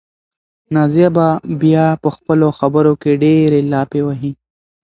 نازیه 0.75 1.09
به 1.15 1.27
بیا 1.61 1.85
په 2.01 2.09
خپلو 2.15 2.47
خبرو 2.59 2.93
کې 3.01 3.11
ډېرې 3.23 3.59
لافې 3.71 4.01
وهي. 4.05 4.31